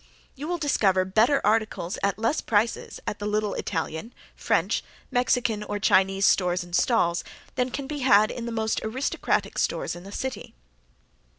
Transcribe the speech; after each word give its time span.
You 0.33 0.47
will 0.47 0.57
discover 0.57 1.05
better 1.05 1.41
articles 1.43 1.99
at 2.01 2.17
less 2.17 2.41
prices 2.41 2.99
at 3.05 3.19
the 3.19 3.27
little 3.27 3.53
Italian, 3.53 4.15
French, 4.35 4.83
Mexican 5.11 5.61
or 5.61 5.77
Chinese 5.77 6.25
stores 6.25 6.63
and 6.63 6.75
stalls 6.75 7.23
than 7.53 7.69
can 7.69 7.85
be 7.85 7.99
had 7.99 8.31
in 8.31 8.47
the 8.47 8.51
most 8.51 8.81
aristocratic 8.83 9.59
stores 9.59 9.95
in 9.95 10.01
the 10.03 10.11
city. 10.11 10.55